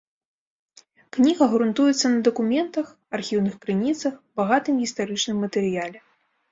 Кніга 1.17 1.43
грунтуецца 1.51 2.07
на 2.15 2.19
дакументах, 2.29 2.87
архіўных 3.19 3.53
крыніцах, 3.67 4.13
багатым 4.43 4.73
гістарычным 4.85 5.37
матэрыяле. 5.49 5.99